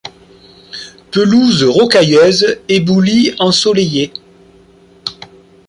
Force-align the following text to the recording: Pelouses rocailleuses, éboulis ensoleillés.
Pelouses 1.11 1.63
rocailleuses, 1.63 2.57
éboulis 2.69 3.35
ensoleillés. 3.37 4.11